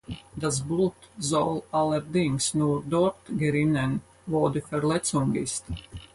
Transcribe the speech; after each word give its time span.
Das 0.35 0.61
Blut 0.63 0.95
soll 1.19 1.61
allerdings 1.71 2.55
nur 2.55 2.81
dort 2.89 3.19
gerinnen, 3.27 4.01
wo 4.25 4.49
die 4.49 4.61
Verletzung 4.61 5.35
ist. 5.35 5.63